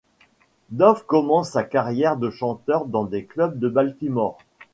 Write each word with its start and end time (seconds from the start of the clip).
Dove 0.71 1.05
commence 1.05 1.51
sa 1.51 1.63
carrière 1.63 2.17
de 2.17 2.31
chanteur 2.31 2.85
dans 2.87 3.03
des 3.03 3.25
clubs 3.25 3.59
de 3.59 3.69
Baltimore. 3.69 4.35